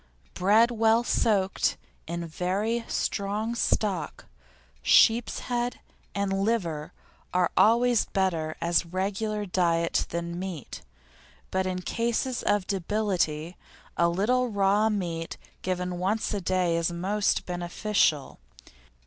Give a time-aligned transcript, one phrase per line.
[0.33, 4.25] Bread well soaked in very strong stock,
[4.81, 5.79] sheep's head,
[6.15, 6.91] and liver
[7.35, 10.81] are always better as regular diet than meat,
[11.51, 13.55] but in cases of debility
[13.95, 18.39] a little raw meat given once a day is most beneficial.